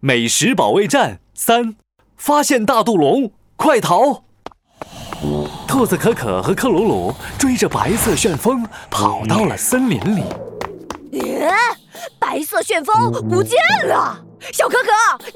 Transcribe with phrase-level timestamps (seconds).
[0.00, 1.74] 美食保卫战三，
[2.16, 4.22] 发现大肚龙，快逃！
[5.66, 10.22] 兔子可可和克鲁鲁追着白色旋风跑到了森林里。
[11.18, 11.50] 耶！
[12.20, 13.58] 白色旋风不见
[13.88, 14.24] 了！
[14.52, 14.90] 小可可，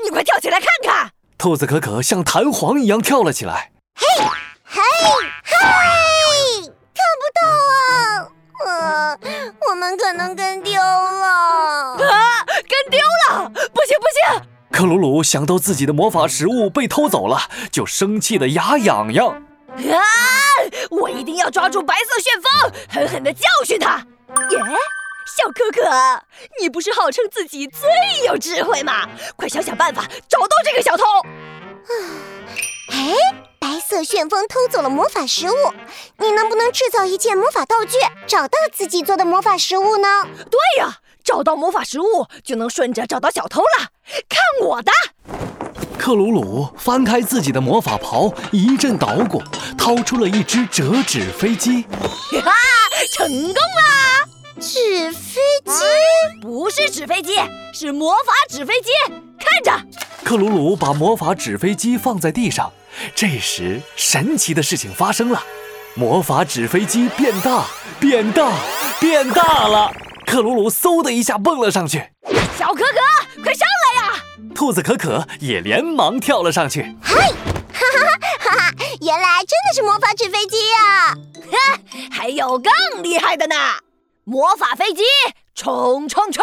[0.05, 1.11] 你快跳起来看看！
[1.37, 3.73] 兔子可可像弹簧一样跳了起来。
[3.97, 4.25] 嘿，
[4.65, 4.81] 嘿，
[5.43, 5.53] 嘿！
[6.95, 7.43] 看不到
[8.71, 9.19] 啊！
[9.19, 9.19] 呃，
[9.69, 11.27] 我们可能跟丢了。
[11.27, 13.49] 啊，跟丢了！
[13.49, 14.07] 不行不
[14.39, 14.52] 行！
[14.73, 19.29] 克鲁鲁想到自己的魔法食物被偷走了，就生气的牙痒痒。
[19.69, 20.01] 啊！
[20.91, 23.99] 我一定要抓住白色旋风，狠狠的教训他！
[24.51, 24.59] 耶！
[25.37, 26.23] 小可可，
[26.61, 27.89] 你不是号称自己最
[28.27, 29.09] 有智慧吗？
[29.37, 31.05] 快想想办法找到这个小偷！
[31.05, 31.93] 啊
[32.91, 33.15] 哎，
[33.59, 35.55] 白色旋风偷走了魔法食物，
[36.19, 40.27] 你能不能制造一件魔法道具，找到自己做的魔法食物呢？
[40.51, 43.89] 对呀，找到魔法食物就能顺着找到小偷了。
[44.29, 44.93] 看我的！
[45.99, 49.41] 克鲁鲁翻开自己的魔法袍，一阵捣鼓，
[49.79, 51.83] 掏出了一只折纸飞机。
[52.45, 52.53] 哈，
[53.15, 54.29] 成功啦！
[54.61, 55.73] 纸飞机
[56.41, 57.37] 不是纸飞机，
[57.73, 58.91] 是魔法纸飞机。
[59.39, 59.73] 看着，
[60.25, 62.73] 克鲁鲁把魔法纸飞机放在地上。
[63.15, 65.43] 这时，神奇的事情发生了，
[65.95, 67.65] 魔法纸飞机变大，
[67.99, 68.53] 变大，
[69.01, 69.93] 变大了。
[70.27, 72.03] 克鲁鲁嗖的一下蹦了上去。
[72.57, 74.23] 小可可，快上来呀！
[74.55, 76.95] 兔子可可也连忙跳了上去。
[77.03, 77.15] 嗨，
[77.73, 78.07] 哈哈
[78.39, 78.75] 哈哈！
[79.01, 81.15] 原来真的是魔法纸飞机呀！
[81.51, 81.79] 哈，
[82.11, 83.55] 还有更厉害的呢！
[84.25, 85.03] 魔法飞机，
[85.55, 86.43] 冲冲冲！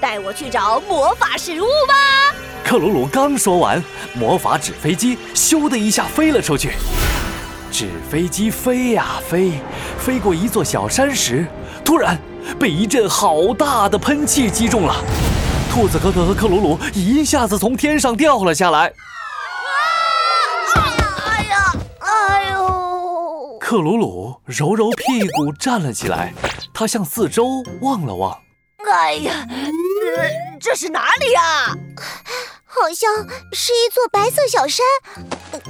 [0.00, 2.34] 带我去找魔法食物吧！
[2.64, 3.82] 克鲁鲁刚说完，
[4.14, 6.72] 魔法纸飞机咻的一下飞了出去。
[7.70, 9.52] 纸飞机飞呀飞，
[9.98, 11.46] 飞过一座小山时，
[11.84, 12.18] 突然
[12.58, 14.94] 被一阵好大的喷气击中了。
[15.72, 18.92] 兔子哥哥和克鲁鲁一下子从天上掉了下来。
[20.74, 23.58] 哎呀，哎呦！
[23.60, 26.34] 克鲁鲁揉揉屁股站了起来，
[26.74, 28.36] 他向四周望了望。
[28.92, 31.76] 哎呀，呃，这是哪里呀？
[32.64, 34.84] 好像是一座白色小山。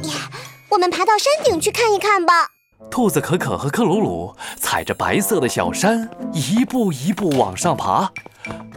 [0.04, 0.30] 呀，
[0.70, 2.50] 我们爬到山顶去看一看吧。
[2.90, 8.10] 兔子可可和克鲁鲁踩着白色的小山，一步一步往上爬。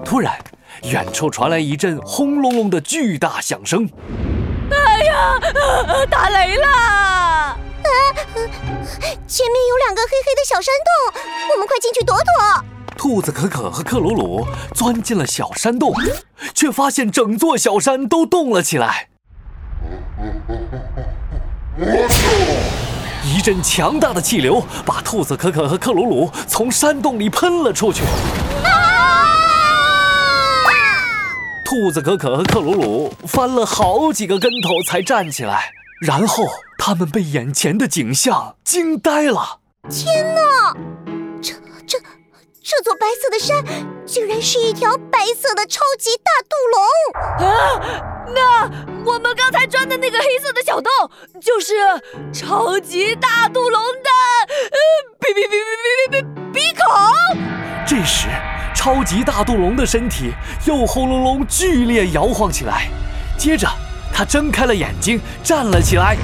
[0.04, 0.38] 突然，
[0.84, 3.88] 远处传来一阵轰隆隆的巨大响声。
[4.72, 5.40] 哎呀，
[6.10, 6.68] 打雷了！
[6.68, 7.58] 啊，
[9.28, 11.22] 前面有两个黑黑的小山洞，
[11.54, 12.66] 我们快进去躲躲。
[12.98, 15.94] 兔子可可和克鲁鲁钻进了小山洞，
[16.54, 19.10] 却发现整座小山都动了起来。
[23.26, 28.04] 一阵强大的气流把兔子可可和克鲁鲁从山洞里喷了出去。
[31.66, 35.72] 兔子可可和克鲁鲁翻了好几个跟头才站起来，
[36.06, 36.46] 然后
[36.78, 39.60] 他们被眼前的景象惊呆了。
[39.90, 40.76] 天哪，
[41.42, 41.54] 这
[41.88, 41.98] 这
[42.62, 43.66] 这座白色的山
[44.06, 46.56] 竟然是一条白色的超级大肚
[47.40, 48.13] 龙啊！
[48.28, 48.70] 那
[49.04, 50.92] 我们刚才钻的那个黑色的小洞，
[51.42, 51.74] 就是
[52.32, 54.10] 超级大肚龙的
[54.72, 54.78] 呃
[55.20, 56.84] 鼻鼻鼻鼻鼻鼻鼻孔。
[57.86, 58.28] 这时。
[58.76, 60.34] 超级大肚龙的身体
[60.66, 62.90] 又轰隆隆剧烈摇晃起来，
[63.38, 63.66] 接着
[64.14, 66.18] 它睁开了眼睛，站了起来。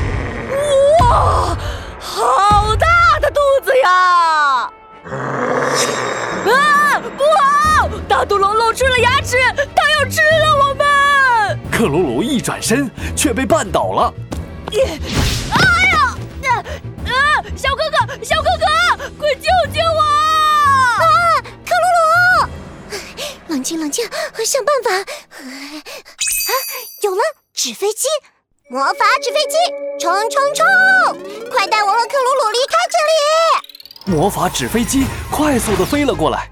[0.99, 1.55] 哇，
[1.97, 4.69] 好大的肚子呀！
[5.05, 7.87] 啊，不好！
[8.09, 10.88] 大肚龙露出了牙齿，它要吃了我们！
[11.79, 14.13] 克鲁鲁一转身，却被绊倒了。
[14.73, 16.13] 哎呀！
[17.05, 17.13] 啊，
[17.55, 18.65] 小哥哥，小哥哥，
[19.17, 20.01] 快救救我！
[20.01, 21.39] 啊！
[21.65, 22.49] 克鲁鲁
[23.47, 24.03] 冷静，冷静，
[24.45, 24.91] 想办法！
[24.91, 25.47] 啊，
[27.01, 27.21] 有了，
[27.53, 28.09] 纸飞机，
[28.69, 29.55] 魔法纸飞机，
[30.01, 30.65] 冲冲冲！
[31.49, 34.17] 快带我和克鲁鲁离开这里！
[34.17, 36.49] 魔法纸飞机快速的飞了过来，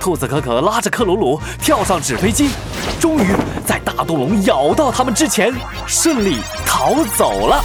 [0.00, 2.50] 兔子可可拉着克鲁鲁跳上纸飞机，
[3.00, 3.26] 终于
[3.66, 5.52] 在大毒龙咬到他们之前
[5.86, 6.36] 顺利
[6.66, 7.62] 逃走了。